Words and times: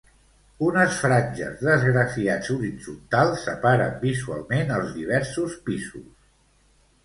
Unes 0.69 0.95
franges 1.01 1.59
d'esgrafiats 1.67 2.49
horitzontals 2.57 3.45
separen 3.51 3.95
visualment 4.09 4.77
els 4.81 4.93
diversos 4.99 5.63
pisos. 5.71 6.13